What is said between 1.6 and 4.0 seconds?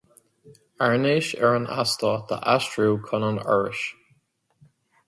Eastát a aistriú chun an Fhorais.